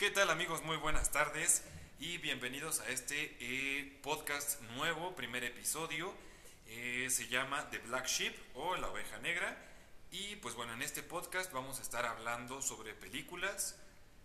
[0.00, 0.62] ¿Qué tal amigos?
[0.62, 1.62] Muy buenas tardes
[1.98, 6.10] y bienvenidos a este eh, podcast nuevo, primer episodio.
[6.68, 9.58] Eh, se llama The Black Sheep o La Oveja Negra.
[10.10, 13.76] Y pues bueno, en este podcast vamos a estar hablando sobre películas,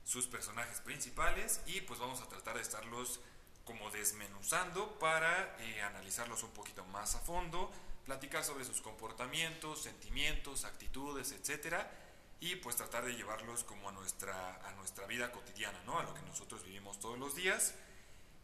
[0.06, 3.19] sus personajes principales y pues vamos a tratar de estarlos
[3.65, 7.69] como desmenuzando para eh, analizarlos un poquito más a fondo,
[8.05, 12.04] platicar sobre sus comportamientos, sentimientos, actitudes, etcétera
[12.46, 15.97] y pues tratar de llevarlos como a nuestra, a nuestra vida cotidiana, ¿no?
[15.97, 17.73] A lo que nosotros vivimos todos los días.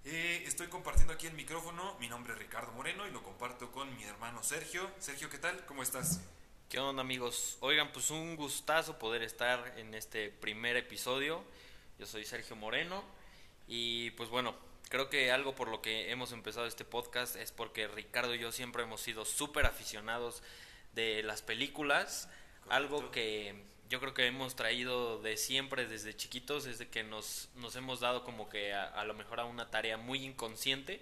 [0.06, 3.96] Eh, estoy compartiendo aquí el micrófono, mi nombre es Ricardo Moreno y lo comparto con
[3.96, 4.90] mi hermano Sergio.
[4.98, 5.64] Sergio, ¿qué tal?
[5.68, 6.20] ¿Cómo estás?
[6.68, 7.60] ¿Qué onda amigos?
[7.60, 11.44] Oigan, pues un gustazo poder estar en este primer episodio.
[12.00, 13.04] Yo soy Sergio Moreno
[13.68, 14.56] y pues bueno,
[14.90, 18.52] creo que algo por lo que hemos empezado este podcast es porque Ricardo y yo
[18.52, 20.42] siempre hemos sido súper aficionados
[20.96, 22.30] de las películas.
[22.68, 23.70] Algo que
[24.12, 28.24] creo que hemos traído de siempre desde chiquitos es de que nos, nos hemos dado
[28.24, 31.02] como que a, lo mejor a una tarea muy inconsciente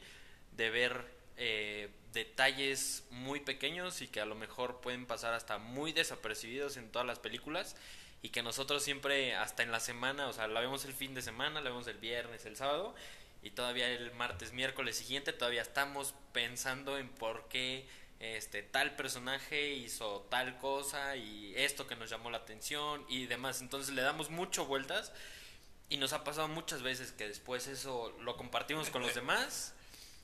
[0.55, 1.05] de ver
[1.37, 6.91] eh, detalles muy pequeños y que a lo mejor pueden pasar hasta muy desapercibidos en
[6.91, 7.75] todas las películas
[8.21, 11.21] y que nosotros siempre hasta en la semana, o sea, la vemos el fin de
[11.21, 12.93] semana, la vemos el viernes, el sábado
[13.41, 17.87] y todavía el martes, miércoles siguiente todavía estamos pensando en por qué
[18.19, 23.61] este tal personaje hizo tal cosa y esto que nos llamó la atención y demás.
[23.61, 25.11] Entonces le damos mucho vueltas
[25.89, 29.73] y nos ha pasado muchas veces que después eso lo compartimos con los demás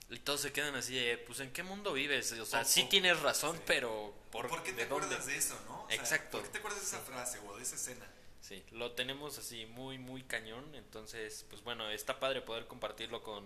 [0.10, 2.32] y todos se quedan así de, pues ¿en qué mundo vives?
[2.34, 5.88] O sea, sí tienes razón, pero ¿por, qué te acuerdas de eso, no?
[5.90, 6.38] Exacto.
[6.38, 8.06] ¿Por qué te acuerdas de esa frase o de esa escena?
[8.42, 10.76] Sí, lo tenemos así muy, muy cañón.
[10.76, 13.44] Entonces, pues bueno, está padre poder compartirlo con,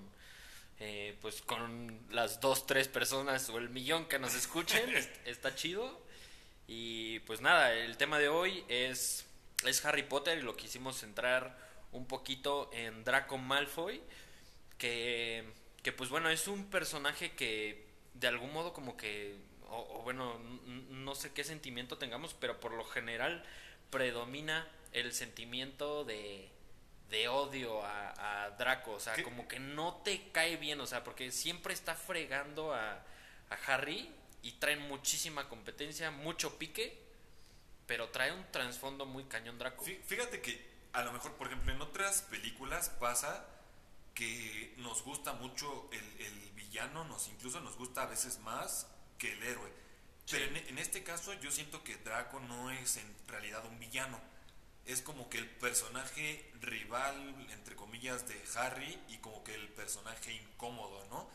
[0.79, 4.89] eh, pues con las dos, tres personas o el millón que nos escuchen,
[5.25, 6.01] está chido.
[6.67, 9.25] Y pues nada, el tema de hoy es,
[9.65, 11.57] es Harry Potter y lo quisimos centrar
[11.91, 14.01] un poquito en Draco Malfoy,
[14.77, 15.43] que,
[15.83, 19.35] que pues bueno, es un personaje que de algún modo como que,
[19.69, 20.39] o bueno,
[20.89, 23.43] no sé qué sentimiento tengamos, pero por lo general
[23.89, 26.49] predomina el sentimiento de
[27.09, 31.31] de odio a, Draco, o sea, como que no te cae bien, o sea, porque
[31.31, 33.03] siempre está fregando a,
[33.65, 37.01] Harry y traen muchísima competencia, mucho pique,
[37.87, 39.83] pero trae un trasfondo muy cañón Draco.
[40.05, 43.45] Fíjate que a lo mejor, por ejemplo, en otras películas pasa
[44.13, 48.87] que nos gusta mucho el, villano, nos incluso nos gusta a veces más
[49.17, 49.73] que el héroe.
[50.29, 54.19] Pero en, en este caso yo siento que Draco no es en realidad un villano
[54.91, 60.33] es como que el personaje rival, entre comillas, de Harry y como que el personaje
[60.33, 61.29] incómodo, ¿no?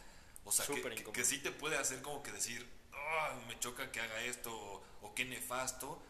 [0.45, 4.01] O sea, que, que, sí te puede hacer como que decir, oh, me choca que
[4.01, 6.03] haga esto o, qué nefasto.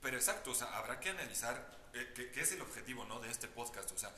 [0.00, 3.20] Pero exacto, o sea, habrá que analizar eh, qué es el objetivo, ¿no?
[3.20, 4.10] De este podcast, o sea,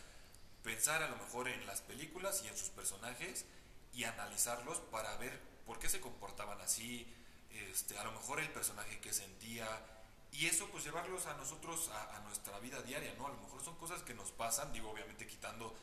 [0.63, 3.45] pensar a lo mejor en las películas y en sus personajes
[3.93, 7.13] y analizarlos para ver por qué se comportaban así,
[7.51, 9.67] este, a lo mejor el personaje que sentía,
[10.33, 13.27] y eso pues llevarlos a nosotros a, nuestra vida diaria, ¿no?
[13.27, 15.75] A lo mejor son cosas que nos pasan, digo obviamente quitando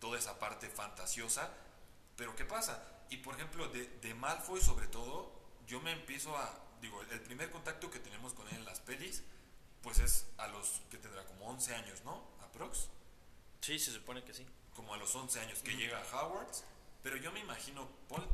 [0.00, 1.50] toda esa parte fantasiosa,
[2.16, 2.82] pero ¿qué pasa?
[3.10, 5.32] Y por ejemplo, de, de Malfoy sobre todo,
[5.66, 9.22] yo me empiezo a, digo, el primer contacto que tenemos con él en las pelis,
[9.82, 12.22] pues es a los que tendrá como 11 años, ¿no?
[12.42, 12.88] Aprox.
[13.60, 14.46] Sí, se supone que sí.
[14.74, 16.64] Como a los 11 años que llega a Hogwarts,
[17.02, 17.88] pero yo me imagino...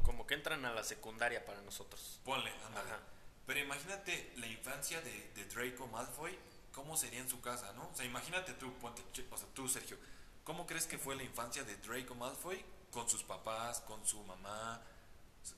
[0.04, 2.20] como que entran a la secundaria para nosotros.
[2.24, 3.00] Ponle, anda.
[3.48, 6.38] Pero imagínate la infancia de, Draco Malfoy,
[6.70, 7.88] cómo sería en su casa, ¿no?
[7.88, 9.00] O sea, imagínate tú, ponte,
[9.30, 9.96] o sea, tú, Sergio,
[10.44, 14.82] ¿cómo crees que fue la infancia de Draco Malfoy con sus papás, con su mamá?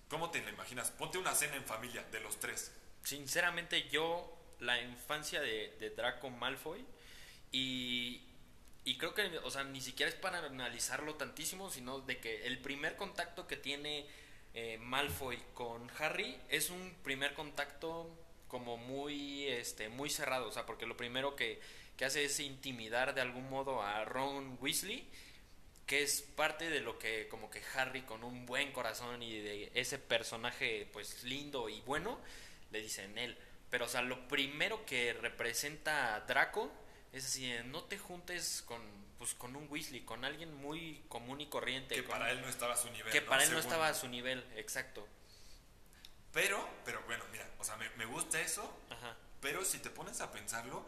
[0.08, 0.92] ¿Cómo te la imaginas?
[0.92, 2.70] Ponte una cena en familia de los tres.
[3.02, 6.86] Sinceramente, yo, la infancia de, Draco Malfoy,
[7.50, 8.22] y,
[8.84, 12.60] y creo que, o sea, ni siquiera es para analizarlo tantísimo, sino de que el
[12.60, 14.08] primer contacto que tiene
[14.54, 18.10] eh, Malfoy con Harry es un primer contacto
[18.48, 21.60] como muy este muy cerrado, o sea, porque lo primero que,
[21.96, 25.08] que hace es intimidar de algún modo a Ron Weasley,
[25.86, 29.70] que es parte de lo que como que Harry con un buen corazón y de
[29.74, 32.18] ese personaje pues lindo y bueno
[32.72, 33.36] le dicen él.
[33.70, 36.72] Pero o sea, lo primero que representa a Draco
[37.12, 38.80] es así, no te juntes con
[39.20, 41.94] pues con un Weasley, con alguien muy común y corriente.
[41.94, 43.12] Que para él no estaba a su nivel.
[43.12, 45.06] Que para él no estaba a su nivel, exacto.
[46.32, 48.74] Pero, pero bueno, mira, o sea, me, gusta eso,
[49.42, 50.86] pero si te pones a pensarlo,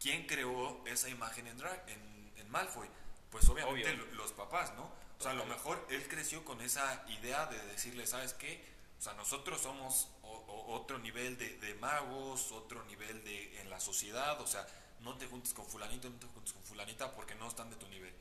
[0.00, 2.88] ¿quién creó esa imagen en, drag, en, Malfoy?
[3.28, 4.90] Pues obviamente los papás, ¿no?
[5.18, 8.64] O sea, a lo mejor él creció con esa idea de decirle, ¿sabes qué?
[8.98, 14.40] O sea, nosotros somos otro nivel de, de, magos, otro nivel de en la sociedad,
[14.40, 14.66] o sea,
[15.00, 17.86] no te juntes con fulanito, no te juntes con fulanita porque no están de tu
[17.88, 18.14] nivel.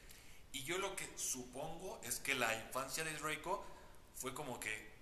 [0.51, 3.63] Y yo lo que supongo es que la infancia de Draco
[4.15, 4.95] fue como que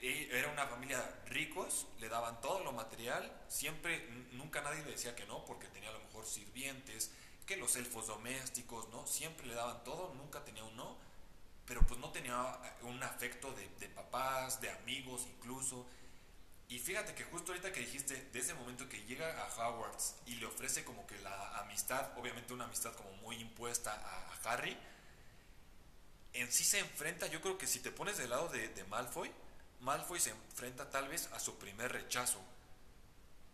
[0.00, 5.16] e, era una familia ricos, le daban todo lo material, siempre, nunca nadie le decía
[5.16, 7.12] que no, porque tenía a lo mejor sirvientes,
[7.46, 9.06] que los elfos domésticos, ¿no?
[9.06, 10.98] Siempre le daban todo, nunca tenía un no,
[11.64, 15.86] pero pues no tenía un afecto de papás, de amigos incluso.
[16.68, 20.34] Y fíjate que justo ahorita que dijiste, de ese momento que llega a Hogwarts y
[20.34, 24.76] le ofrece como que la amistad, obviamente una amistad como muy impuesta a, Harry,
[26.32, 29.30] en sí se enfrenta, yo creo que si te pones del lado de, de Malfoy,
[29.80, 32.38] Malfoy se enfrenta tal vez a su primer rechazo.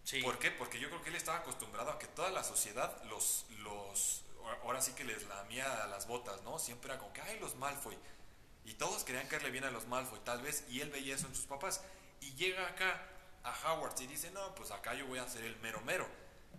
[0.04, 0.20] Sí.
[0.20, 0.50] ¿Por qué?
[0.50, 4.22] Porque yo creo que él estaba acostumbrado a que toda la sociedad los, los
[4.62, 6.58] ahora sí que les lamía las botas, ¿no?
[6.58, 7.96] Siempre era como que, ay, los Malfoy.
[8.64, 11.34] Y todos querían caerle bien a los Malfoy, tal vez, y él veía eso en
[11.34, 11.82] sus papás.
[12.34, 13.00] Y llega acá
[13.42, 16.08] a Howard y dice, no, pues acá yo voy a ser el mero mero.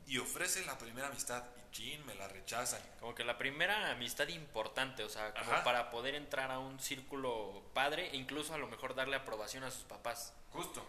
[0.08, 2.82] Y ofrece la primera amistad y chin, me la rechazan.
[3.00, 7.64] Como que la primera amistad importante, o sea, como para poder entrar a un círculo
[7.74, 10.34] padre e incluso a lo mejor darle aprobación a sus papás.
[10.52, 10.86] Justo.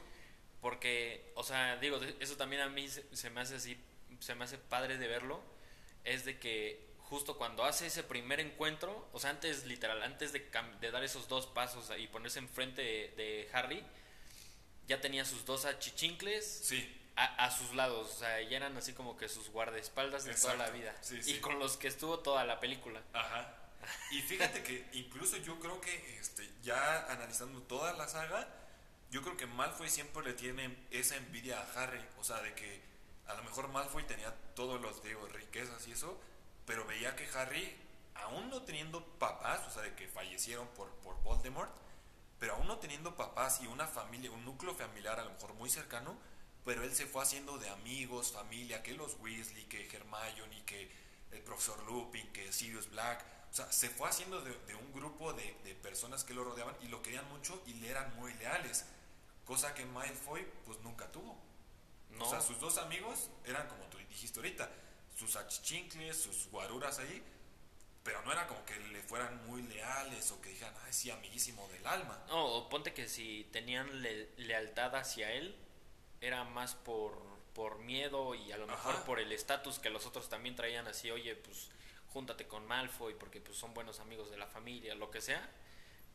[0.60, 3.82] Porque, o sea, digo, eso también a mí se me hace así,
[4.20, 5.40] se me hace padre de verlo,
[6.04, 10.50] es de que justo cuando hace ese primer encuentro, o sea, antes literal, antes de,
[10.80, 13.82] de dar esos dos pasos y ponerse enfrente de Harry,
[14.88, 17.00] ya tenía sus dos achichincles sí.
[17.16, 18.10] a, sus lados.
[18.10, 20.94] O sea, ya eran así como que sus guardaespaldas de toda la vida.
[21.26, 23.02] Y con los que estuvo toda la película.
[23.12, 23.54] Ajá.
[24.10, 28.48] Y fíjate que incluso yo creo que este, ya analizando toda la saga,
[29.10, 32.04] yo creo que Malfoy siempre le tiene esa envidia a Harry.
[32.18, 32.82] O sea, de que
[33.26, 36.18] a lo mejor Malfoy tenía todos los, digo, riquezas y eso,
[36.64, 37.76] pero veía que Harry,
[38.14, 41.70] aún no teniendo papás, o sea, de que fallecieron por, por Voldemort,
[42.38, 45.70] pero aún no teniendo papás y una familia, un núcleo familiar a lo mejor muy
[45.70, 46.16] cercano,
[46.64, 50.90] pero él se fue haciendo de amigos, familia, que los Weasley, que Hermione, que
[51.30, 55.54] el profesor Lupin, que Sirius Black, o sea, se fue haciendo de, un grupo de,
[55.82, 58.84] personas que lo rodeaban y lo querían mucho y le eran muy leales,
[59.44, 61.38] cosa que Malfoy pues nunca tuvo.
[62.18, 64.68] O sea, sus dos amigos eran como tú dijiste ahorita,
[65.16, 67.22] sus achichincles, sus guaruras ahí,
[68.06, 71.68] pero no era como que le fueran muy leales o que dijeran, ay, sí, amiguísimo
[71.72, 72.24] del alma.
[72.28, 74.00] No, o ponte que si tenían
[74.36, 75.56] lealtad hacia él,
[76.20, 77.20] era más por,
[77.52, 81.10] por miedo y a lo mejor por el estatus que los otros también traían así,
[81.10, 81.68] oye, pues
[82.12, 85.50] júntate con Malfoy porque pues son buenos amigos de la familia, lo que sea,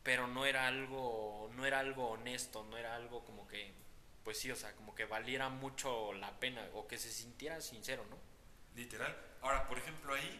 [0.02, 3.74] pero no era algo, no era algo honesto, no era algo como que,
[4.24, 8.06] pues sí, o sea, como que valiera mucho la pena o que se sintiera sincero,
[8.10, 8.18] ¿no?
[8.78, 9.14] Literal.
[9.42, 10.40] Ahora, por ejemplo, ahí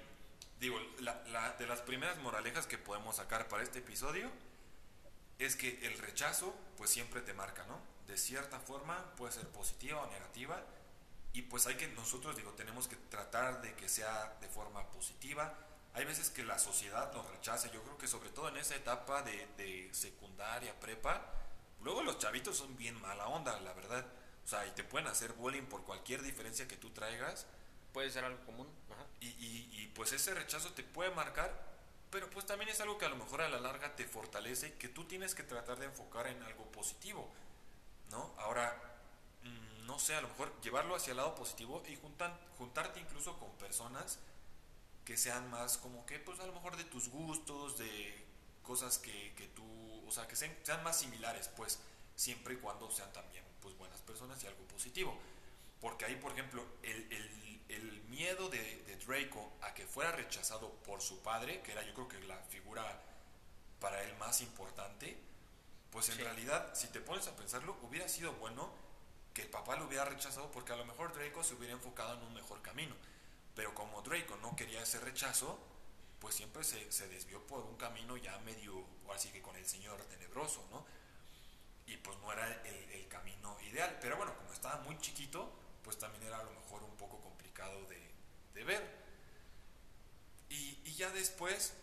[0.62, 4.30] digo, la, de las primeras moralejas que podemos sacar para este episodio
[5.40, 7.80] es que el rechazo pues siempre te marca, ¿no?
[8.06, 10.64] De cierta forma puede ser positiva o negativa
[11.34, 15.58] y pues hay que nosotros digo tenemos que tratar de que sea de forma positiva.
[15.94, 19.24] Hay veces que la sociedad nos rechaza, yo creo que sobre todo en esa etapa
[19.24, 21.26] de, de secundaria, prepa,
[21.82, 24.06] luego los chavitos son bien mala onda, la verdad.
[24.46, 27.48] O sea, y te pueden hacer bullying por cualquier diferencia que tú traigas.
[27.94, 28.68] Puede ser algo común.
[29.20, 31.54] Y, y, pues ese rechazo te puede marcar,
[32.10, 34.72] pero pues también es algo que a lo mejor a la larga te fortalece y
[34.72, 37.30] que tú tienes que tratar de enfocar en algo positivo,
[38.10, 38.34] ¿no?
[38.40, 38.76] Ahora,
[39.44, 43.38] mm, no sé, a lo mejor llevarlo hacia el lado positivo y juntan, juntarte incluso
[43.38, 44.18] con personas
[45.06, 48.26] que sean más como que, pues a lo mejor de tus gustos, de
[48.64, 49.64] cosas que, que tú,
[50.08, 51.80] o sea, que sean, sean más similares, pues
[52.16, 55.18] siempre y cuando sean también pues buenas personas y algo positivo.
[55.80, 57.51] Porque ahí, por ejemplo, el, el
[58.10, 62.20] miedo de, Draco a que fuera rechazado por su padre, que era yo creo que
[62.28, 63.02] la figura
[63.80, 65.18] para él más importante,
[65.92, 68.72] pues en realidad, si te pones a pensarlo, hubiera sido bueno
[69.34, 72.24] que el papá lo hubiera rechazado porque a lo mejor Draco se hubiera enfocado en
[72.24, 72.96] un mejor camino.
[73.56, 75.58] Pero como Draco no quería ese rechazo,
[76.20, 80.00] pues siempre se, se desvió por un camino ya medio, así que con el señor
[80.06, 80.86] tenebroso, ¿no?
[81.88, 83.98] Y pues no era el, el camino ideal.
[84.00, 85.52] Pero bueno, como estaba muy chiquito,
[85.84, 88.12] pues también era a lo mejor un poco complicado de,
[88.54, 89.02] de ver.
[90.50, 91.74] Y, y, ya después,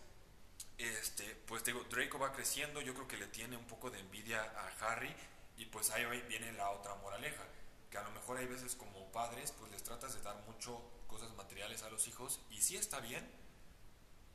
[0.77, 4.41] este, pues digo, Draco va creciendo, yo creo que le tiene un poco de envidia
[4.41, 5.13] a Harry
[5.57, 7.43] y pues ahí viene la otra moraleja,
[7.89, 11.33] que a lo mejor hay veces como padres, pues les tratas de dar mucho cosas
[11.35, 13.27] materiales a los hijos y sí está bien,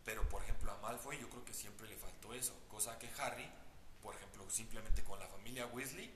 [0.05, 3.49] pero por ejemplo a Malfoy yo creo que siempre le faltó eso, cosa que Harry,
[4.03, 6.13] por ejemplo, simplemente con la familia Weasley,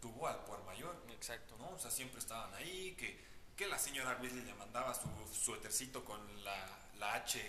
[0.00, 0.96] tuvo al por mayor.
[1.10, 1.56] Exacto.
[1.58, 1.70] ¿no?
[1.70, 3.18] O sea, siempre estaban ahí, que,
[3.56, 7.40] que la señora Weasley le mandaba su suétercito con la, la H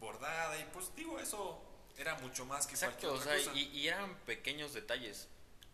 [0.00, 1.62] bordada y pues digo, eso
[1.96, 5.28] era mucho más que Exacto, o sea, Y, eran pequeños detalles.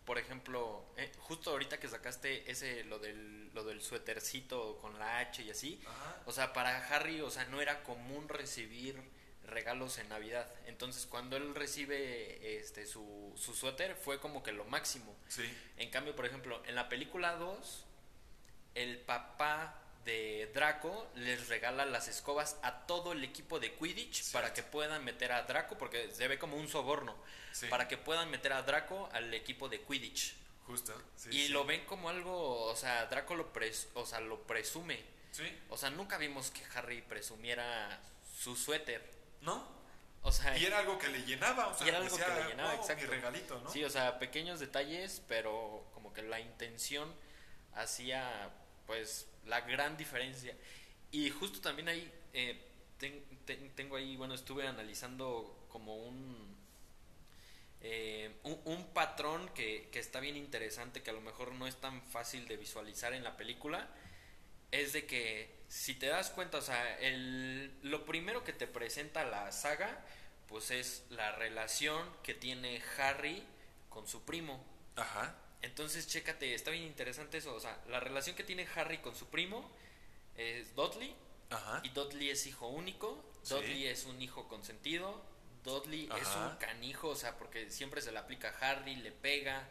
[0.05, 5.19] Por ejemplo, eh, justo ahorita que sacaste ese lo del lo del suétercito con la
[5.19, 5.81] H y así,
[6.25, 9.01] o sea, para Harry, o sea, no era común recibir
[9.47, 10.51] regalos en Navidad.
[10.67, 15.15] Entonces, cuando él recibe este su, su suéter, fue como que lo máximo.
[15.27, 15.43] Sí.
[15.77, 17.85] En cambio, por ejemplo, en la película 2,
[18.75, 24.53] el papá de Draco les regala las escobas a todo el equipo de Quidditch para
[24.53, 27.15] que puedan meter a Draco, porque se ve como un soborno,
[27.51, 27.67] Sí.
[27.67, 30.35] para que puedan meter a Draco al equipo de Quidditch.
[30.67, 30.93] Justo.
[31.15, 34.99] Sí, y lo ven como algo, o sea, Draco lo, pres- o sea, lo presume.
[35.31, 35.43] Sí.
[35.69, 37.99] O sea, nunca vimos que Harry presumiera
[38.37, 39.14] su suéter.
[39.41, 39.75] ¿No?
[40.23, 42.41] O sea, Y era algo que le llenaba, o sea, y era algo decía, que
[42.43, 43.03] le llenaba, "Wow, exacto.
[43.03, 43.69] mi regalito, ¿no?
[43.71, 47.13] Sí, o sea, pequeños detalles, pero como que la intención
[47.73, 48.49] hacía
[48.87, 50.55] pues la gran diferencia.
[51.11, 52.59] Y justo también ahí eh,
[52.97, 56.55] ten- ten- tengo ahí, bueno, estuve analizando como un
[57.81, 61.75] eh, un, un patrón que, que está bien interesante, que a lo mejor no es
[61.79, 63.87] tan fácil de visualizar en la película,
[64.71, 69.23] es de que si te das cuenta, o sea, el, lo primero que te presenta
[69.25, 70.03] la saga,
[70.47, 73.43] pues es la relación que tiene Harry
[73.89, 74.63] con su primo.
[74.95, 75.35] Ajá.
[75.61, 79.27] Entonces, chécate, está bien interesante eso, o sea, la relación que tiene Harry con su
[79.27, 79.69] primo
[80.37, 81.15] es Dudley,
[81.49, 81.81] Ajá.
[81.83, 83.53] y Dudley es hijo único, Sí.
[83.53, 85.23] Dudley es un hijo consentido,
[85.63, 89.67] Dudley es un canijo, o sea, porque siempre se le aplica a Harry, le pega.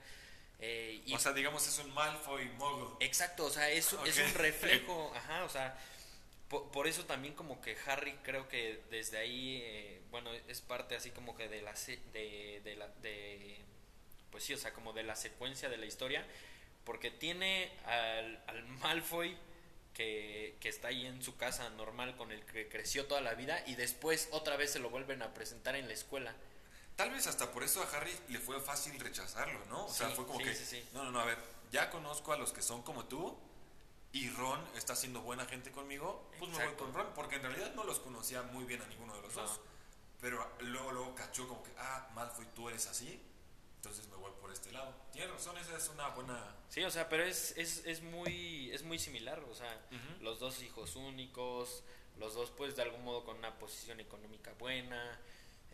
[0.61, 2.96] Eh, y O sea, digamos, es un Malfoy mogul.
[3.00, 5.76] Exacto, o sea, es, un reflejo, ajá, o sea,
[6.49, 10.96] po- por, eso también como que Harry creo que desde ahí, eh, bueno, es parte
[10.96, 11.75] así como que de la,
[12.12, 13.58] de, de la, de,
[14.30, 16.25] pues sí, o sea, como de la secuencia de la historia,
[16.84, 19.37] porque tiene al, al Malfoy
[19.94, 23.62] que, que está ahí en su casa normal con el que creció toda la vida
[23.66, 26.34] y después otra vez se lo vuelven a presentar en la escuela.
[26.97, 29.87] Tal vez hasta por eso a Harry le fue fácil rechazarlo, ¿no?
[29.87, 30.89] O sea, Sí, fue como sí, que, sí, sí.
[30.93, 31.39] no, no, no, a ver,
[31.73, 33.37] ya conozco a los que son como tú
[34.13, 36.85] y Ron está siendo buena gente conmigo, pues me voy Exacto.
[36.85, 39.43] con Ron, porque en realidad no los conocía muy bien a ninguno de los No.
[39.43, 39.61] dos.
[40.21, 43.21] Pero luego, luego cachó como que, ah, Malfoy, tú eres así,
[43.77, 44.95] entonces me voy por este lado.
[45.13, 46.55] Tienes razón, esa es una buena...
[46.69, 50.23] Sí, o sea, pero es, es, es muy es muy similar, o sea, Ujú.
[50.25, 51.83] los dos hijos únicos,
[52.19, 55.21] los dos pues de algún modo con una posición económica buena,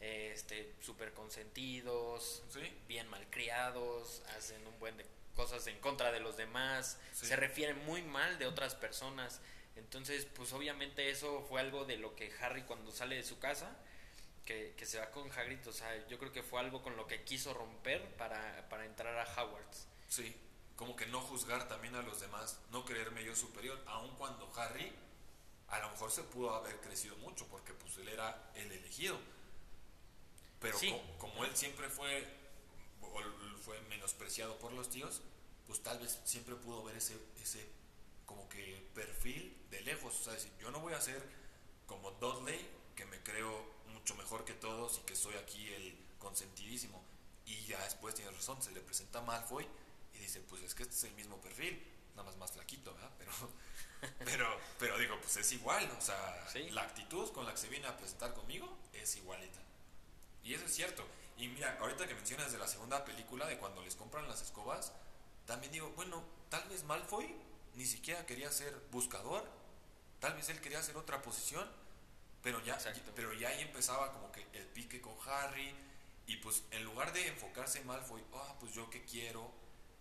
[0.00, 2.60] este súper consentidos, Sí.
[2.88, 7.26] bien malcriados, hacen un buen de cosas en contra de los demás, Sí.
[7.26, 9.40] se refieren muy mal de otras personas.
[9.76, 13.76] Entonces, pues obviamente eso fue algo de lo que Harry cuando sale de su casa
[14.44, 17.06] que, que se va con Hagrid, o sea, yo creo que fue algo con lo
[17.06, 19.86] que quiso romper para, para entrar a Hogwarts.
[20.08, 20.34] Sí,
[20.76, 24.92] como que no juzgar también a los demás, no creerme yo superior, aun cuando Harry
[25.68, 29.16] a lo mejor se pudo haber crecido mucho porque pues él era el elegido.
[30.60, 30.90] Pero Sí.
[30.90, 32.26] co- como él siempre fue
[33.64, 35.20] fue menospreciado por los tíos,
[35.66, 37.68] pues tal vez siempre pudo ver ese ese
[38.26, 41.22] como que perfil de lejos, o sea, decir, yo no voy a ser
[41.86, 42.58] como Dudley,
[42.96, 47.04] que me creo mucho mejor que todos y que soy aquí el consentidísimo.
[47.44, 49.66] Y ya después tiene razón, se le presenta Malfoy
[50.14, 51.82] y dice, pues es que este es el mismo perfil,
[52.14, 53.10] nada más más flaquito, ¿verdad?
[53.18, 53.32] Pero,
[54.24, 56.70] pero, pero digo, pues es igual, o sea, Sí.
[56.70, 59.58] la actitud con la que se viene a presentar conmigo es igualita.
[60.44, 61.04] Y eso es cierto.
[61.36, 64.92] Y mira, ahorita que mencionas de la segunda película, de cuando les compran las escobas,
[65.46, 67.34] también digo, bueno, tal vez Malfoy
[67.74, 69.48] ni siquiera quería ser buscador,
[70.18, 71.66] tal vez él quería hacer otra posición,
[72.42, 73.12] pero ya, Exacto.
[73.14, 75.74] pero ya ahí empezaba como que el pique con Harry,
[76.26, 79.50] y pues en lugar de enfocarse en Malfoy, ah, pues yo qué quiero,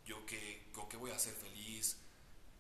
[0.06, 1.98] yo qué, con qué voy a ser feliz,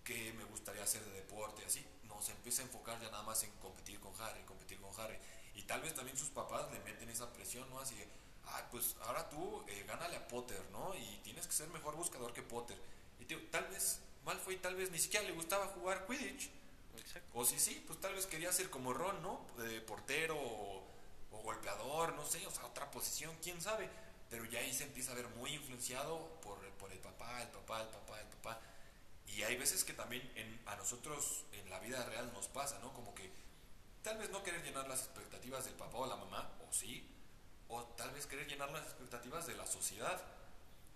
[0.03, 3.43] qué me gustaría hacer de deporte, así, no, se empieza a enfocar ya nada más
[3.43, 5.17] en competir con Harry, competir con Harry,
[5.59, 7.79] y tal vez también sus papás le meten esa presión, ¿no?
[7.79, 8.07] Así de,
[8.45, 10.95] ah, pues ahora tú eh, gánale a Potter, ¿no?
[10.95, 12.77] Y tienes que ser mejor buscador que Potter.
[13.19, 16.49] Y te tal vez Malfoy tal vez ni siquiera le gustaba jugar Quidditch.
[16.97, 17.29] Exacto.
[17.33, 19.45] O si sí, pues tal vez quería ser como Ron, ¿no?
[19.57, 20.87] De portero o,
[21.31, 23.89] o golpeador, no sé, o sea, otra posición, quién sabe.
[24.29, 27.81] Pero ya ahí se empieza a ver muy influenciado por, por el papá, el papá,
[27.81, 28.61] el papá, el papá.
[29.27, 32.93] Y hay veces que también en, a nosotros en la vida real nos pasa, ¿no?
[32.93, 33.29] Como que
[34.03, 37.07] tal vez no querer llenar las expectativas del papá o la mamá, o sí,
[37.67, 40.21] o tal vez querer llenar las expectativas de la sociedad,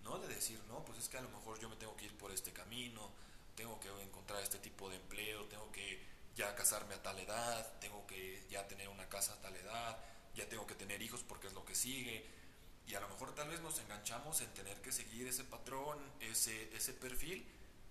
[0.02, 0.18] ¿no?
[0.18, 2.32] De decir, no, pues es que a lo mejor yo me tengo que ir por
[2.32, 3.10] este camino,
[3.54, 6.02] tengo que encontrar este tipo de empleo, tengo que
[6.34, 9.96] ya casarme a tal edad, tengo que ya tener una casa a tal edad,
[10.34, 12.26] ya tengo que tener hijos porque es lo que sigue.
[12.86, 16.74] Y a lo mejor tal vez nos enganchamos en tener que seguir ese patrón, ese,
[16.76, 17.46] ese perfil,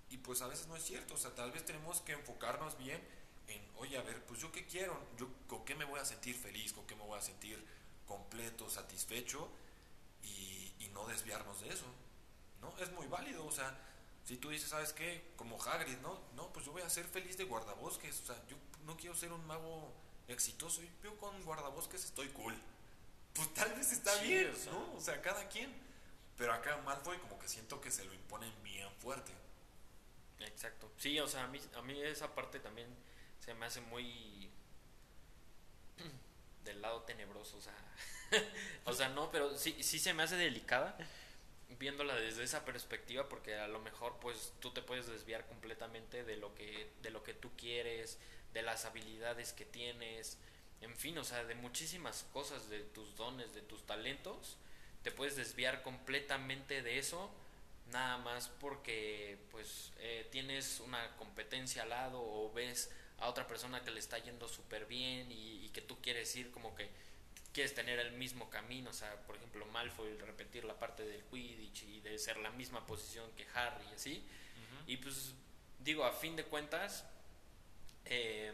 [0.10, 3.01] y pues a veces no es cierto, o sea, tal vez tenemos que enfocarnos bien
[3.53, 6.36] en, oye, a ver, pues yo qué quiero, yo con qué me voy a sentir
[6.36, 7.63] feliz, con qué me voy a sentir
[8.07, 9.50] completo, satisfecho,
[10.24, 11.86] y, y no desviarnos de eso,
[12.62, 12.77] ¿no?
[12.79, 13.77] Es muy válido, o sea,
[14.25, 15.31] si tú dices, ¿sabes qué?
[15.36, 16.19] Como Hagrid, ¿no?
[16.36, 18.55] No, pues yo voy a ser feliz de guardabosques, o sea, yo
[18.86, 19.91] no quiero ser un mago
[20.27, 22.55] exitoso yo con guardabosques estoy cool.
[23.33, 24.72] Pues tal vez está Sí, bien, o sea.
[24.72, 24.93] ¿no?
[24.95, 25.74] O sea, cada quien.
[26.38, 29.31] Pero acá Malfoy como que siento que se lo imponen bien fuerte.
[30.39, 30.91] Exacto.
[30.98, 32.88] Sí, o sea, a mí, a mí esa parte también
[33.43, 34.50] se me hace muy
[36.63, 37.75] del lado tenebroso, o sea,
[38.85, 40.97] o sea, no, pero sí, sí se me hace delicada
[41.79, 46.38] viéndola desde esa perspectiva porque a lo mejor pues tú te puedes desviar completamente de
[46.38, 48.17] lo que de lo que tú quieres,
[48.53, 50.38] de las habilidades que tienes,
[50.81, 54.57] en fin, o sea, de muchísimas cosas, de tus dones, de tus talentos,
[55.01, 57.29] te puedes desviar completamente de eso
[57.91, 62.89] nada más porque pues eh, tienes una competencia al lado o ves
[63.20, 66.51] a otra persona que le está yendo súper bien y, y que tú quieres ir
[66.51, 66.89] como que
[67.53, 71.84] quieres tener el mismo camino, o sea, por ejemplo, Malfoy repetir la parte del Quidditch
[71.84, 74.27] y de ser la misma posición que Harry y así.
[74.88, 75.34] Y pues
[75.79, 77.05] digo, a fin de cuentas,
[78.05, 78.51] eh,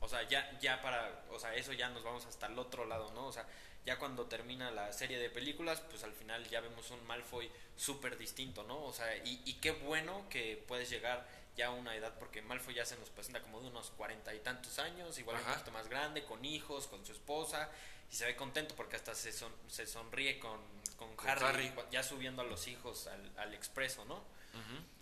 [0.00, 3.12] o sea, ya, ya para, o sea, eso ya nos vamos hasta el otro lado,
[3.12, 3.28] ¿no?
[3.28, 3.46] O sea,
[3.86, 8.18] ya cuando termina la serie de películas, pues al final ya vemos un Malfoy súper
[8.18, 8.84] distinto, ¿no?
[8.84, 12.84] O sea, y, y qué bueno que puedes llegar ya una edad, porque Malfoy ya
[12.86, 16.24] se nos presenta como de unos cuarenta y tantos años, igual un poquito más grande,
[16.24, 17.70] con hijos, con su esposa,
[18.10, 20.60] y se ve contento porque hasta se, son- se sonríe con,
[20.96, 21.72] con, Con Harry, Harry.
[21.90, 24.22] ya subiendo a los hijos al, al expreso, ¿no?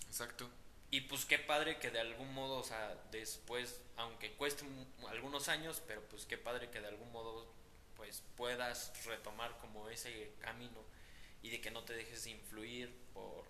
[0.07, 0.49] Exacto.
[0.92, 5.49] Y pues qué padre que de algún modo, o sea, después, aunque cueste un- algunos
[5.49, 7.52] años, pero pues qué padre que de algún modo
[7.97, 10.83] pues puedas retomar como ese camino
[11.42, 13.45] y de que no te dejes influir por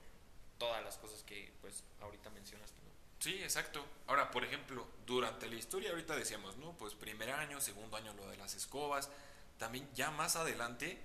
[0.59, 2.79] todas las cosas que pues ahorita mencionaste.
[3.21, 3.87] Sí, exacto.
[4.07, 6.73] Ahora, por ejemplo, durante la historia ahorita decíamos, ¿no?
[6.79, 9.11] Pues primer año, segundo año lo de las escobas.
[9.59, 10.99] También ya más adelante,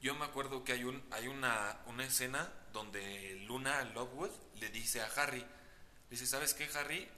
[0.00, 5.02] yo me acuerdo que hay un hay una, una escena donde Luna Lovewood le dice
[5.02, 5.46] a Harry,
[6.10, 7.08] dice, ¿sabes qué, Harry?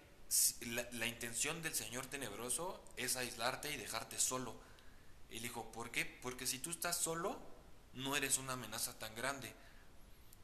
[0.60, 4.54] La, la intención del Señor Tenebroso es aislarte y dejarte solo.
[5.30, 6.04] Y le dijo, ¿por qué?
[6.04, 7.40] Porque si tú estás solo,
[7.94, 9.50] no eres una amenaza tan grande.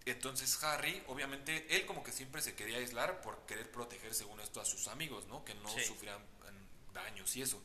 [0.06, 4.60] Entonces Harry, obviamente, él como que siempre se quería aislar por querer proteger, según esto,
[4.60, 5.44] a sus amigos, ¿no?
[5.44, 5.84] Que no Sí.
[5.84, 7.62] sufrieran mm, daños y eso.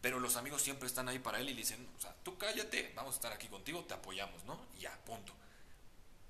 [0.00, 2.92] Pero los amigos siempre están ahí para él y le dicen, o sea, tú cállate,
[2.94, 4.66] vamos a estar aquí contigo, te apoyamos, ¿no?
[4.76, 5.34] Y ya, punto.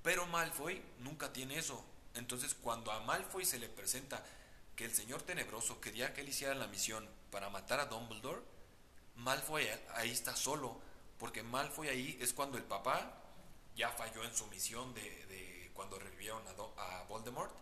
[0.01, 1.83] Pero Malfoy nunca tiene eso.
[2.13, 4.23] Entonces, cuando a Malfoy se le presenta
[4.75, 8.41] que el Señor Tenebroso quería que él hiciera la misión para matar a Dumbledore,
[9.15, 10.79] Malfoy ahí está solo,
[11.17, 13.21] porque Malfoy ahí es cuando el papá
[13.75, 17.53] ya falló en su misión de, de cuando revivieron a, Do- a Voldemort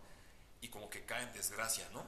[0.60, 2.04] y como que cae en desgracia, ¿no?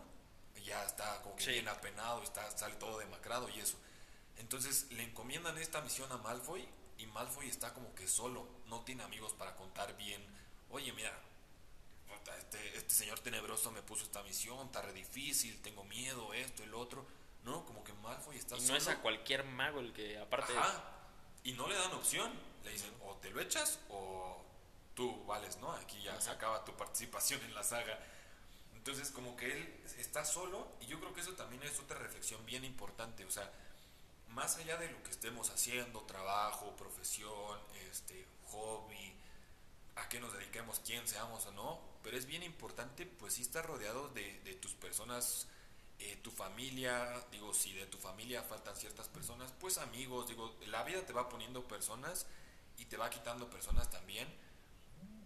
[0.65, 1.51] Ya está como que Sí.
[1.53, 3.77] bien apenado, está, sale todo demacrado y eso.
[4.39, 6.67] Entonces le encomiendan esta misión a Malfoy
[6.99, 10.25] y Malfoy está como que solo, no tiene amigos para contar bien.
[10.71, 11.13] Oye, mira,
[12.39, 16.75] este, este señor tenebroso me puso esta misión, está re difícil, tengo miedo, esto, el
[16.75, 17.07] otro.
[17.45, 18.73] No, como que Malfoy está Y solo.
[18.73, 20.83] no es a cualquier mago el que aparte Ajá.
[21.45, 22.33] Y no le dan opción.
[22.67, 24.43] Le dicen, o te lo echas o
[24.95, 25.71] tú vales, ¿no?
[25.73, 27.99] Aquí ya se acaba tu participación en la saga.
[28.75, 32.45] Entonces, como que él está solo, y yo creo que eso también es otra reflexión
[32.45, 33.25] bien importante.
[33.25, 33.51] O sea,
[34.31, 39.15] más allá de lo que estemos haciendo, trabajo, profesión, este, hobby,
[39.95, 43.65] a qué nos dediquemos, quién seamos o no, pero es bien importante, pues sí estar
[43.65, 45.47] rodeado de, de tus personas,
[45.99, 50.83] eh, tu familia, digo, si de tu familia faltan ciertas personas, pues amigos, digo, la
[50.85, 52.27] vida te va poniendo personas
[52.79, 54.29] y te va quitando personas también,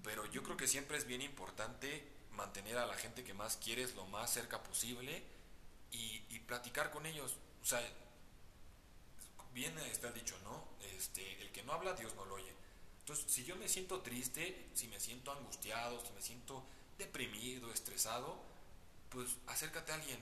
[0.02, 3.94] pero yo creo que siempre es bien importante mantener a la gente que más quieres
[3.94, 5.22] lo más cerca posible
[5.90, 7.80] y, y platicar con ellos, o sea,
[9.52, 10.64] bien está dicho, ¿no?
[10.96, 12.52] Este, el que no habla, Dios no lo oye.
[13.00, 16.64] Entonces, si yo me siento triste, si me siento angustiado, si me siento
[16.98, 18.40] deprimido, estresado,
[19.08, 20.20] pues acércate a alguien.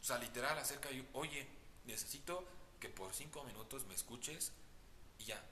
[0.00, 1.46] O sea, literal, acerca y oye,
[1.86, 2.44] necesito
[2.80, 4.52] que por cinco minutos me escuches
[5.18, 5.42] y ya.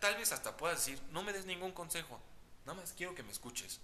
[0.00, 2.20] Tal vez hasta puedas decir, no me des ningún consejo,
[2.64, 3.80] nada más quiero que me escuches.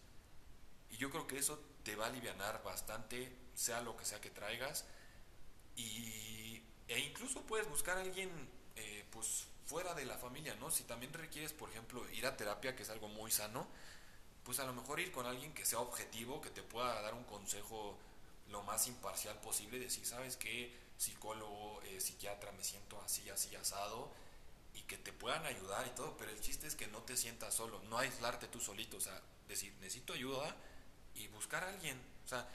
[0.91, 4.31] Y yo creo que eso te va a alivianar bastante, sea lo que sea que
[4.31, 4.85] traigas.
[5.77, 8.31] Y, e incluso puedes buscar a alguien
[8.77, 10.71] eh, pues fuera de la familia, ¿no?
[10.71, 13.67] Si también requieres, por ejemplo, ir a terapia, que es algo muy sano,
[14.45, 17.25] pues a lo mejor ir con alguien que sea objetivo, que te pueda dar un
[17.25, 17.99] consejo
[18.49, 20.75] lo más imparcial posible, decir, ¿sabes qué?
[20.97, 24.11] Psicólogo, eh, psiquiatra, me siento así, así, asado,
[24.79, 27.55] y que te puedan ayudar y todo, pero el chiste es que no te sientas
[27.55, 30.55] solo, no aislarte tú solito, o sea, decir, necesito ayuda
[31.17, 32.49] y buscar a alguien, o sea,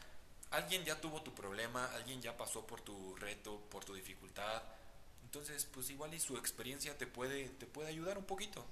[0.52, 4.64] alguien ya tuvo tu problema, alguien ya pasó por tu reto, por tu dificultad,
[5.34, 8.64] entonces, pues igual y su experiencia te puede, te puede ayudar un poquito.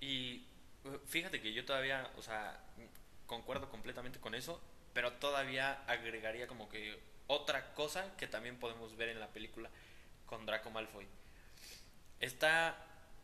[0.00, 0.44] Y
[0.84, 2.60] uh, fíjate que yo todavía, o sea,
[3.26, 4.60] concuerdo completamente con eso,
[4.94, 9.70] pero todavía agregaría como que otra cosa que también podemos ver en la película
[10.26, 11.06] con Draco Malfoy.
[12.22, 12.76] Está,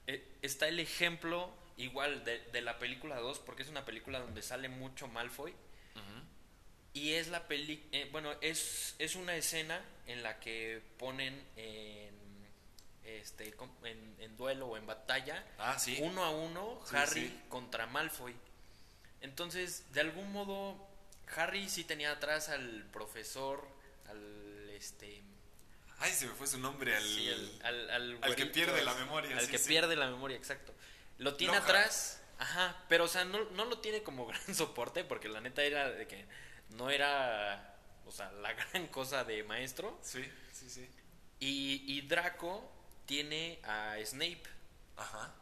[0.07, 4.43] eh, está el ejemplo igual de, de la película 2, porque es una película donde
[4.43, 5.55] sale mucho Malfoy.
[6.95, 12.13] Y es la peli, eh, bueno, es, es una escena en la que ponen en,
[13.05, 15.99] este, en, en duelo o en batalla Ah, sí.
[16.01, 17.41] uno a uno Sí, Harry sí.
[17.51, 18.35] contra Malfoy.
[19.21, 20.77] Entonces, de algún modo,
[21.37, 23.69] Harry sí tenía atrás al profesor,
[24.09, 25.23] al este,
[26.01, 27.03] Ay, se me fue su nombre al.
[27.03, 27.29] sí,
[27.63, 27.91] al,
[28.23, 29.69] al, que pierde la memoria, Al sí, que sí.
[29.69, 30.73] pierde la memoria, exacto.
[31.19, 35.29] Lo tiene atrás, ajá, pero o sea, no, no lo tiene como gran soporte porque
[35.29, 36.25] la neta era de que
[36.71, 39.99] no era, o sea, la gran cosa de maestro.
[40.03, 40.89] Sí, sí, sí.
[41.41, 42.71] Y, y Draco
[43.07, 44.43] tiene a Snape.
[44.97, 45.35] Ajá.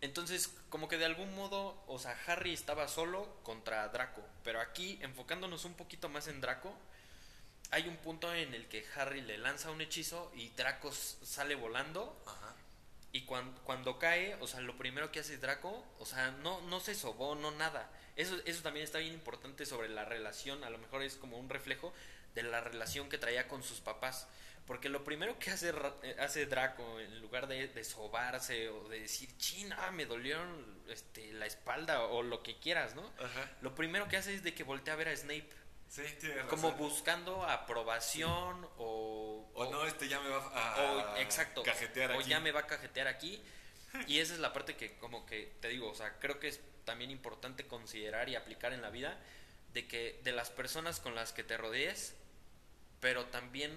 [0.00, 4.22] Entonces, como que de algún modo, o sea, Harry estaba solo contra Draco.
[4.42, 6.76] Pero aquí, enfocándonos un poquito más en Draco,
[7.70, 12.16] hay un punto en el que Harry le lanza un hechizo y Draco sale volando.
[12.26, 12.54] Ajá.
[13.12, 16.80] Y cuando, cuando cae, o sea, lo primero que hace Draco, o sea, no, no
[16.80, 17.88] se sobó, no nada.
[18.16, 21.48] Eso, eso también está bien importante sobre la relación, a lo mejor es como un
[21.48, 21.92] reflejo
[22.34, 24.26] de la relación que traía con sus papás.
[24.66, 29.00] Porque lo primero que hace, eh, hace Draco, en lugar de, de sobarse o de
[29.00, 30.38] decir, china, me dolió
[30.88, 33.12] este, la espalda o lo que quieras, ¿no?
[33.18, 33.50] Ajá.
[33.60, 35.48] Lo primero que hace es de que voltea a ver a Snape,
[35.88, 36.48] Sí, razón.
[36.48, 39.48] como buscando aprobación o...
[39.54, 41.62] O no, este ya me va a, o, a exacto.
[41.62, 42.28] cajetear o aquí.
[42.28, 43.42] ya me va a cajetear aquí.
[44.08, 46.60] Y esa es la parte que, como que te digo, o sea, creo que es
[46.84, 49.16] también importante considerar y aplicar en la vida
[49.72, 52.14] de que de las personas con las que te rodees,
[53.00, 53.72] pero también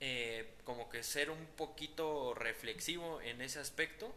[0.00, 4.14] eh, como que ser un poquito reflexivo en ese aspecto,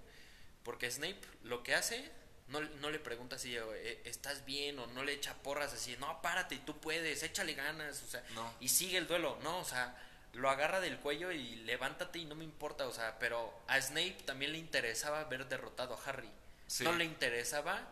[0.64, 2.12] porque Snape lo que hace,
[2.48, 6.22] no, no le pregunta si eh, estás bien o no le echa porras así, no,
[6.22, 8.54] párate, tú puedes, échale ganas, o sea, No.
[8.60, 9.96] y sigue el duelo, no, o sea,
[10.34, 14.18] lo agarra del cuello y levántate y no me importa, o sea, pero a Snape
[14.26, 16.30] también le interesaba ver derrotado a Harry.
[16.68, 16.84] Sí.
[16.84, 17.88] No le interesaba,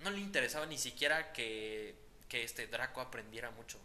[0.00, 1.94] no le interesaba ni siquiera que,
[2.28, 3.78] que este Draco aprendiera mucho.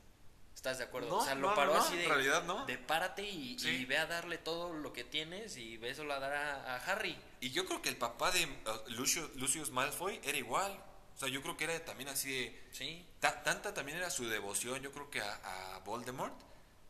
[0.56, 1.10] ¿Estás de acuerdo?
[1.10, 2.44] No, o sea, no, lo paró no, así de, realidad
[2.78, 3.70] párate y, Sí.
[3.70, 6.78] y ve a darle todo lo que tienes y ve eso a dar a, a
[6.86, 7.18] Harry.
[7.42, 10.72] Y yo creo que el papá de uh, Lucio- Lucius Malfoy era igual.
[11.16, 12.64] O sea, yo creo que era también así de...
[12.72, 16.34] Sí, ta- tanta también era su devoción, yo creo que a, a Voldemort,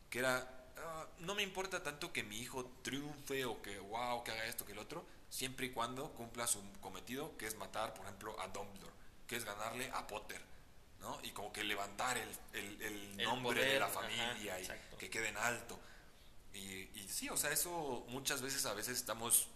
[0.08, 0.48] que era...
[0.78, 4.64] "Ah, no me importa tanto que mi hijo triunfe o que, wow, que haga esto,
[4.64, 8.46] que el otro, siempre y cuando cumpla su cometido, que es matar, por ejemplo, a
[8.48, 8.92] Dumbledore,
[9.26, 10.40] que es ganarle a Potter,
[11.00, 11.18] ¿no?
[11.24, 15.10] Y como que levantar el, el- el El nombre de la ajá, familia y que
[15.10, 15.78] quede en alto.
[16.54, 16.58] Y,
[16.98, 19.48] y sí, o sea, eso muchas veces a veces estamos,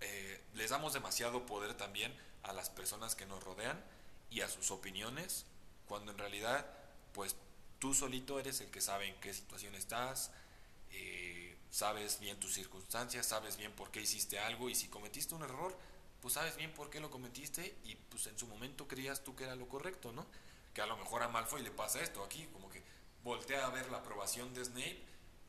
[0.00, 3.82] eh, les damos demasiado poder también a las personas que nos rodean
[4.30, 5.46] y a sus opiniones,
[5.86, 6.66] cuando en realidad,
[7.12, 7.36] pues
[7.78, 10.30] tú solito eres el que sabe en qué situación estás,
[10.90, 15.42] eh, sabes bien tus circunstancias, sabes bien por qué hiciste algo y si cometiste un
[15.42, 15.76] error,
[16.20, 19.44] pues sabes bien por qué lo cometiste y pues en su momento creías tú que
[19.44, 20.26] era lo correcto, ¿no?
[20.74, 22.82] Que a lo mejor a Malfoy le pasa esto aquí, como que
[23.22, 25.02] voltea a ver la aprobación de Snape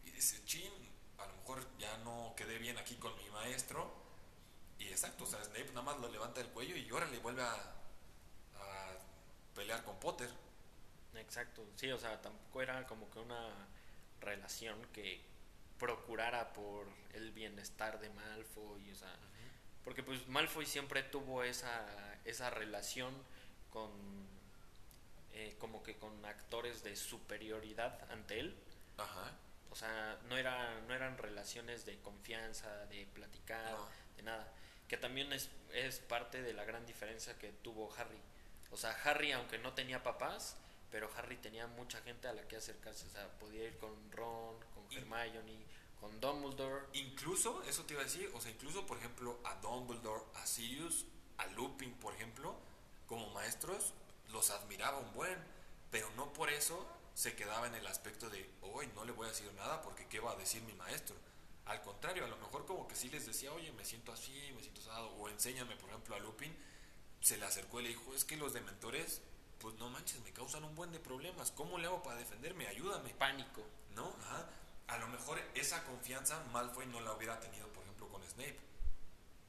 [0.05, 0.71] y dice, chin,
[1.17, 3.91] a lo mejor ya no quedé bien aquí con mi maestro.
[4.79, 7.43] Y exacto, o sea, Snape nada más lo levanta del cuello y ahora le vuelve
[7.43, 8.91] a, a
[9.53, 10.29] pelear con Potter.
[11.15, 11.65] exacto.
[11.75, 13.49] Sí, o sea, tampoco era como que una
[14.21, 15.21] relación que
[15.77, 19.15] procurara por el bienestar de Malfoy, o sea,
[19.83, 21.85] porque pues Malfoy siempre tuvo esa,
[22.25, 23.13] esa relación
[23.71, 23.91] con
[25.33, 28.57] eh, como que con actores de superioridad ante él.
[28.97, 29.31] Ajá.
[29.71, 33.87] O sea, no, era, no eran relaciones de confianza, de platicar, No.
[34.17, 34.51] de nada.
[34.89, 38.19] Que también es, es parte de la gran diferencia que tuvo Harry.
[38.71, 40.57] O sea, Harry, aunque no tenía papás,
[40.91, 43.05] pero Harry tenía mucha gente a la que acercarse.
[43.07, 45.63] O sea, podía ir con Ron, con Hermione,
[45.99, 46.87] con Dumbledore.
[46.93, 51.05] Incluso, eso te iba a decir, o sea, incluso, por ejemplo, a Dumbledore, a Sirius,
[51.37, 52.55] a Lupin, por ejemplo,
[53.07, 53.93] como maestros,
[54.31, 55.37] los admiraba un buen,
[55.91, 59.29] pero no por eso se quedaba en el aspecto de, hoy no le voy a
[59.29, 61.15] decir nada porque qué va a decir mi maestro.
[61.69, 64.61] Al contrario, a lo mejor como que sí les decía, oye, me siento así, me
[64.61, 66.53] siento asado, o enséñame, por ejemplo, a Lupin,
[67.21, 69.21] se le acercó y le dijo, es que los dementores,
[69.59, 72.67] pues no manches, me causan un buen de problemas, ¿cómo le hago para defenderme?
[72.67, 73.11] Ayúdame.
[73.15, 73.63] Pánico.
[73.95, 74.15] ¿no?
[74.21, 74.49] Ajá.
[74.87, 78.59] A lo mejor esa confianza Malfoy no la hubiera tenido, por ejemplo, con Snape.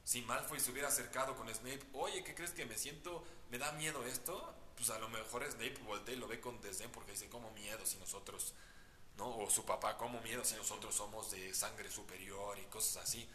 [0.04, 3.72] Si Malfoy se hubiera acercado con Snape, oye, ¿qué crees que me siento, me da
[3.72, 4.54] miedo esto?
[4.76, 7.87] Pues a lo mejor Snape voltea y lo ve con desdén porque dice, ¿cómo miedo
[7.87, 8.54] si nosotros,
[9.20, 9.37] ¿no?
[9.37, 13.28] O su papá, ¿cómo miedo si nosotros somos de sangre superior y cosas así?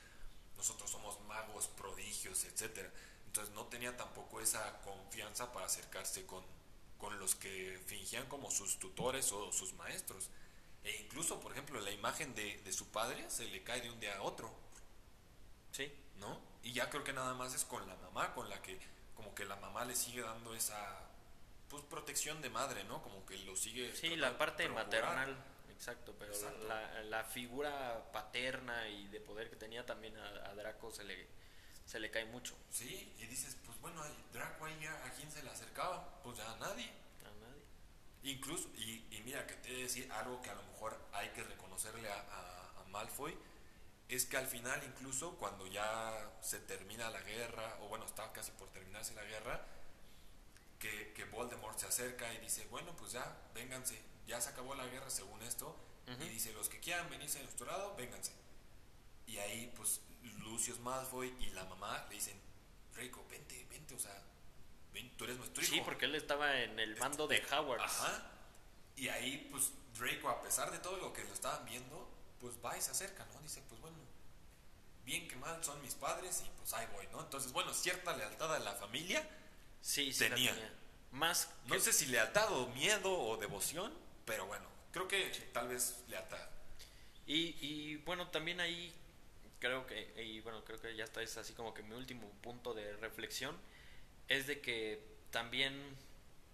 [0.58, 2.92] Nosotros somos magos, prodigios, etcétera.
[3.28, 6.44] Entonces no tenía tampoco esa confianza para acercarse con,
[6.98, 10.30] con los que fingían como sus tutores o sus maestros.
[10.84, 14.00] E incluso, por ejemplo, la imagen de, de su padre se le cae de un
[14.00, 14.52] día a otro.
[15.72, 15.92] Sí.
[16.18, 16.40] ¿No?
[16.64, 18.80] Y ya creo que nada más es con la mamá, con la que
[19.16, 21.02] como que la mamá le sigue dando esa
[21.70, 23.02] pues protección de madre, ¿no?
[23.02, 24.86] Como que lo sigue Sí, la parte procurar.
[24.86, 25.44] maternal,
[25.76, 26.68] exacto, pero Exacto.
[26.68, 31.28] La, la figura paterna y de poder que tenía también a, a Draco se le,
[31.86, 32.56] se le cae mucho.
[32.70, 34.02] Sí, y dices, pues bueno,
[34.34, 36.90] Draco ahí ya, a quién se le acercaba, pues ya a nadie.
[37.24, 37.64] A nadie.
[38.24, 41.30] Incluso, y, y mira, que te voy a decir algo que a lo mejor hay
[41.30, 43.38] que reconocerle a, a- a Malfoy,
[44.08, 48.52] es que al final incluso cuando ya se termina la guerra, o bueno, está casi
[48.52, 49.66] por terminarse la guerra,
[50.80, 54.86] que, que Voldemort se acerca y dice, bueno, pues ya, vénganse, ya se acabó la
[54.88, 55.76] guerra según esto,
[56.08, 56.24] Ujú.
[56.24, 58.32] y dice, los que quieran venirse a nuestro lado, vénganse.
[59.28, 60.02] Y ahí, pues,
[60.40, 62.40] Lucius Malfoy y la mamá le dicen,
[62.94, 64.16] Draco, vente, vente, o sea,
[64.94, 65.74] ven, tú eres nuestro hijo.
[65.74, 67.82] Sí, porque él estaba en el mando de Howard.
[67.82, 68.32] Ajá.
[68.96, 72.10] Y ahí, pues, Draco, a pesar de todo lo que lo estaban viendo,
[72.40, 73.42] pues va y se acerca, ¿no?
[73.42, 73.98] Dice, pues bueno,
[75.06, 77.20] bien que mal son mis padres y pues ahí voy, ¿no?
[77.22, 79.28] Entonces, bueno, cierta lealtad a la familia.
[79.82, 80.54] Sí, sí la Tenía.
[80.54, 80.74] tenía.
[81.12, 83.94] Más No que- sé si lealtad o miedo o devoción,
[84.26, 86.48] pero bueno, creo que tal vez lealtad.
[87.28, 88.94] Y, y bueno, también ahí
[89.60, 92.74] creo que, y bueno, creo que ya está, es así como que mi último punto
[92.74, 93.58] de reflexión,
[94.28, 95.74] es de que también,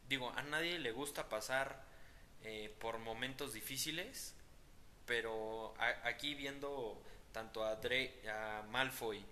[0.10, 1.84] digo, a nadie le gusta pasar
[2.44, 4.36] eh, por momentos difíciles,
[5.06, 7.02] pero a- aquí viendo
[7.34, 9.24] tanto a, Dre, a Malfoy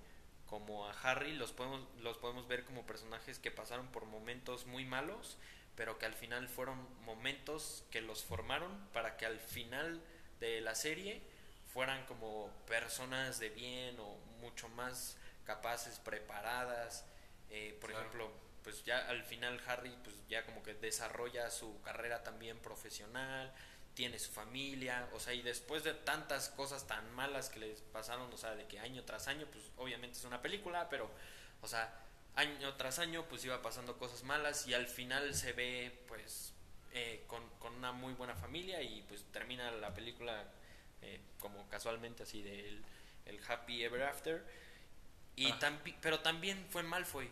[0.48, 4.86] como a Harry, los podemos, los podemos ver como personajes que pasaron por momentos muy
[4.86, 5.38] malos,
[5.80, 10.02] pero que al final fueron momentos que los formaron para que al final
[10.42, 11.22] de la serie
[11.74, 15.16] fueran como personas de bien o mucho más
[15.46, 17.06] capaces, preparadas.
[17.50, 18.06] Eh, por Claro.
[18.08, 23.50] ejemplo, pues ya al final Harry pues ya como que desarrolla su carrera también profesional,
[23.94, 28.34] tiene su familia, o sea, y después de tantas cosas tan malas que les pasaron,
[28.34, 31.10] o sea, de que año tras año, pues obviamente es una película, pero,
[31.62, 31.90] o sea,
[32.40, 36.54] año tras año pues iba pasando cosas malas y al final se ve pues
[36.94, 40.46] eh, con, con una muy buena familia y pues termina la película
[41.02, 42.84] eh, como casualmente así del
[43.26, 44.44] el Happy Ever After.
[45.36, 47.30] Y tambi- pero también fue Malfoy.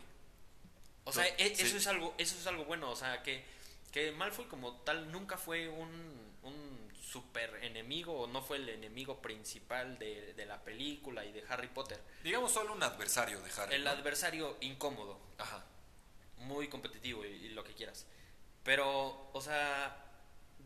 [1.05, 1.63] O sea, e- sí.
[1.63, 3.43] eso es algo eso es algo bueno, o sea, que
[3.91, 6.36] que Malfoy como tal nunca fue un
[7.11, 11.67] super enemigo o no fue el enemigo principal de, de la película y de Harry
[11.69, 11.99] Potter.
[12.23, 13.75] Digamos solo un adversario de Harry.
[13.75, 13.91] El ¿no?
[13.91, 15.63] adversario incómodo, Ajá.
[16.39, 18.05] muy competitivo y, y lo que quieras.
[18.63, 20.05] Pero, o sea,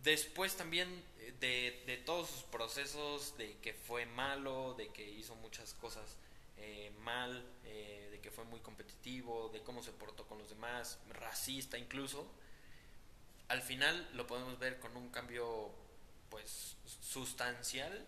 [0.01, 5.35] después también eh, de, de todos sus procesos, de que fue malo, de que hizo
[5.35, 6.17] muchas cosas
[6.57, 10.99] eh, mal, eh, de que fue muy competitivo, de cómo se portó con los demás,
[11.09, 12.27] racista incluso,
[13.47, 15.71] al final lo podemos ver con un cambio
[16.31, 18.07] pues sustancial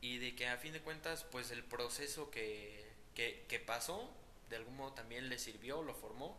[0.00, 4.08] y de que a fin de cuentas pues el proceso que, que, que pasó
[4.48, 6.38] de algún modo también le sirvió, lo formó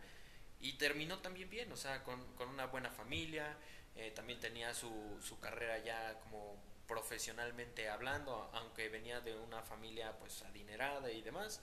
[0.61, 3.57] y terminó también bien, o sea, con, con una buena familia,
[3.97, 10.17] eh, también tenía su, su carrera ya como profesionalmente hablando, aunque venía de una familia
[10.19, 11.59] pues adinerada y demás,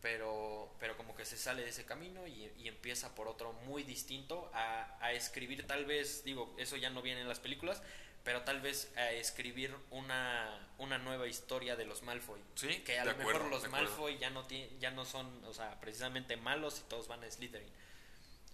[0.00, 3.82] pero, pero como que se sale de ese camino y, y empieza por otro muy
[3.82, 5.66] distinto a, a escribir.
[5.66, 7.82] Tal vez, digo, eso ya no viene en las películas,
[8.26, 12.40] pero tal vez a escribir una, una nueva historia de los Malfoy.
[12.56, 13.66] Sí, Que a lo mejor los.
[13.70, 17.30] Malfoy ya no, tie- ya no son, o sea, precisamente malos y todos van a
[17.30, 17.70] Slytherin.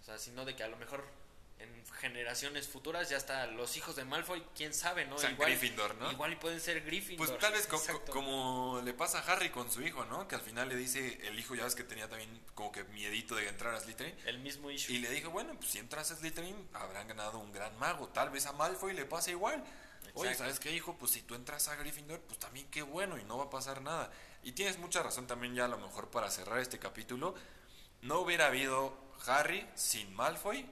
[0.01, 1.03] O sea, sino de que a lo mejor
[1.63, 5.17] en generaciones futuras ya hasta los hijos de Malfoy, quién sabe, ¿no?
[5.17, 6.11] Sean Gryffindor, ¿no?
[6.11, 7.27] Igual y pueden ser Gryffindor.
[7.27, 8.11] Pues tal vez co- co- Exacto.
[8.11, 10.27] como le pasa a Harry con su hijo, ¿no?
[10.27, 13.35] Que al final le dice, el hijo ya ves que tenía también como que miedito
[13.35, 14.15] de entrar a Slytherin.
[14.25, 14.93] El mismo issue.
[14.93, 18.07] Y le dijo, bueno, pues si entras a Slytherin habrán ganado un gran mago.
[18.09, 19.63] Tal vez a Malfoy le pasa igual.
[20.15, 20.43] Oye, Exacto.
[20.43, 20.95] ¿sabes qué, hijo?
[20.97, 23.81] Pues si tú entras a Gryffindor, pues también qué bueno y no va a pasar
[23.81, 24.11] nada.
[24.43, 27.33] Y tienes mucha razón también ya a lo mejor para cerrar este capítulo.
[28.01, 28.95] No hubiera habido
[29.25, 30.69] Harry sin Malfoy,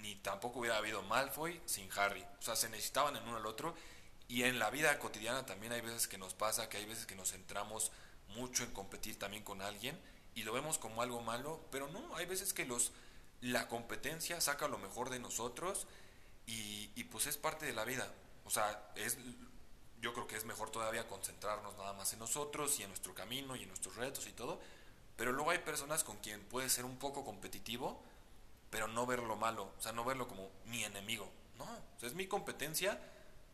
[0.00, 2.24] ni tampoco hubiera habido Malfoy sin Harry.
[2.38, 3.74] O sea, se necesitaban el uno al otro.
[4.28, 7.16] Y en la vida cotidiana también hay veces que nos pasa, que hay veces que
[7.16, 7.90] nos centramos
[8.28, 9.98] mucho en competir también con alguien
[10.34, 12.92] y lo vemos como algo malo, pero no, hay veces que los
[13.40, 15.86] la competencia saca lo mejor de nosotros
[16.46, 18.12] y, y pues es parte de la vida.
[18.44, 19.16] O sea, es
[20.00, 23.56] yo creo que es mejor todavía concentrarnos nada más en nosotros y en nuestro camino
[23.56, 24.60] y en nuestros retos y todo,
[25.16, 28.02] pero luego hay personas con quien puede ser un poco competitivo,
[28.70, 31.30] pero no verlo malo, o sea, no verlo como mi enemigo.
[31.58, 32.98] No, o sea, es mi competencia,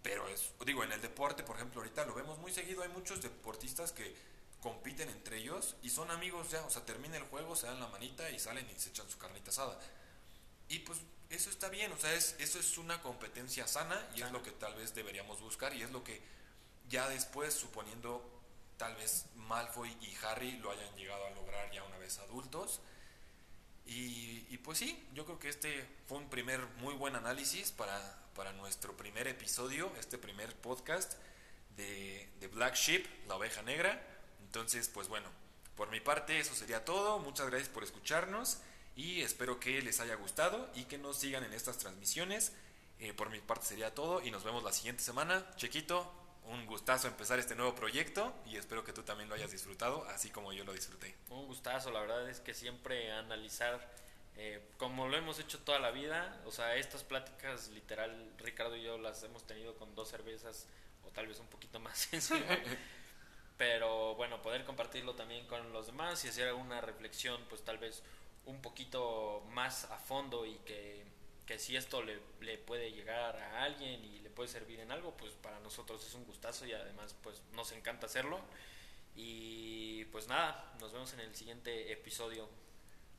[0.02, 3.22] pero es, digo, en el deporte, por ejemplo, ahorita lo vemos muy seguido, hay muchos
[3.22, 4.14] deportistas que
[4.60, 7.88] compiten entre ellos y son amigos ya, o sea, termina el juego, se dan la
[7.88, 9.78] manita y salen y se echan su carnita asada.
[10.68, 11.00] Y pues
[11.30, 14.50] eso está bien, o sea, es, eso es una competencia sana y es lo que
[14.52, 16.20] tal vez deberíamos buscar y es lo que
[16.88, 18.22] ya después, suponiendo
[18.76, 22.80] tal vez Malfoy y Harry lo hayan llegado a lograr ya una vez adultos.
[23.86, 28.52] Y, pues sí, yo creo que este fue un primer muy buen análisis para, para
[28.52, 31.14] nuestro primer episodio, este primer podcast
[31.76, 34.04] de, de Black Sheep, la oveja negra.
[34.40, 35.28] Entonces, pues bueno,
[35.76, 37.20] por mi parte eso sería todo.
[37.20, 38.58] Muchas gracias por escucharnos
[38.96, 42.52] y espero que les haya gustado y que nos sigan en estas transmisiones.
[42.98, 45.46] Eh, por mi parte sería todo y nos vemos la siguiente semana.
[45.56, 46.10] Chequito,
[46.48, 50.30] un gustazo empezar este nuevo proyecto y espero que tú también lo hayas disfrutado, así
[50.30, 51.14] como yo lo disfruté.
[51.30, 53.92] Un gustazo, la verdad es que siempre analizar,
[54.36, 58.82] eh, como lo hemos hecho toda la vida, o sea, estas pláticas literal, Ricardo y
[58.82, 60.66] yo las hemos tenido con dos cervezas
[61.04, 62.08] o tal vez un poquito más.
[63.58, 68.02] Pero bueno, poder compartirlo también con los demás y hacer alguna reflexión, pues tal vez
[68.44, 71.04] un poquito más a fondo y que,
[71.58, 75.58] si esto le, le, puede llegar a alguien y puede servir en algo, pues para
[75.58, 78.38] nosotros es un gustazo y además pues nos encanta hacerlo.
[79.16, 82.48] Y pues nada, nos vemos en el siguiente episodio.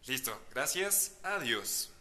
[0.05, 1.91] Listo, gracias, adiós.